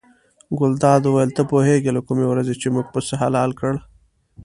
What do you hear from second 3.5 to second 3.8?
کړ.